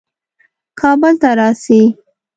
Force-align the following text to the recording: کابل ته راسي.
کابل 0.79 1.13
ته 1.21 1.29
راسي. 1.37 1.81